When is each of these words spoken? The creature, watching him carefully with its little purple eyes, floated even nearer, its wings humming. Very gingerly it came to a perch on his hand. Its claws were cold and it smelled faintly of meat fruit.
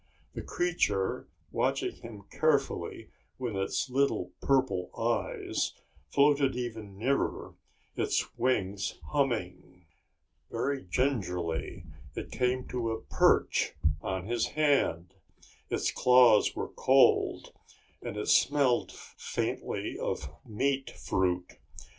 The 0.33 0.41
creature, 0.41 1.27
watching 1.51 1.97
him 1.97 2.23
carefully 2.31 3.11
with 3.37 3.55
its 3.55 3.87
little 3.87 4.31
purple 4.41 4.89
eyes, 4.97 5.73
floated 6.09 6.55
even 6.55 6.97
nearer, 6.97 7.53
its 7.95 8.35
wings 8.35 8.97
humming. 9.11 9.85
Very 10.49 10.85
gingerly 10.85 11.83
it 12.15 12.31
came 12.31 12.67
to 12.69 12.89
a 12.89 12.99
perch 12.99 13.75
on 14.01 14.25
his 14.25 14.47
hand. 14.47 15.13
Its 15.69 15.91
claws 15.91 16.55
were 16.55 16.69
cold 16.69 17.53
and 18.01 18.17
it 18.17 18.27
smelled 18.27 18.91
faintly 18.91 19.99
of 19.99 20.33
meat 20.43 20.89
fruit. 20.89 21.59